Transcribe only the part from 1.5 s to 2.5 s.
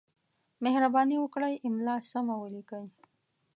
املا سمه